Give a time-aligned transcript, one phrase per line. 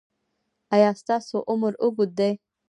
[0.75, 2.31] ایا ستاسو عمر اوږد دی؟